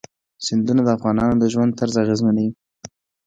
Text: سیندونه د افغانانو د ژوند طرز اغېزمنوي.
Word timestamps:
سیندونه 0.45 0.81
د 0.85 0.89
افغانانو 0.97 1.35
د 1.41 1.45
ژوند 1.53 1.77
طرز 1.79 1.95
اغېزمنوي. 2.03 2.51